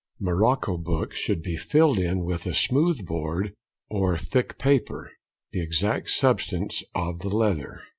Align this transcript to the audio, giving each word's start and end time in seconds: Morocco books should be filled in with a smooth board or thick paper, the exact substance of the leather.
Morocco 0.19 0.79
books 0.79 1.15
should 1.15 1.43
be 1.43 1.55
filled 1.55 1.99
in 1.99 2.23
with 2.23 2.47
a 2.47 2.55
smooth 2.55 3.05
board 3.05 3.53
or 3.87 4.17
thick 4.17 4.57
paper, 4.57 5.11
the 5.51 5.61
exact 5.61 6.09
substance 6.09 6.81
of 6.95 7.19
the 7.19 7.29
leather. 7.29 7.81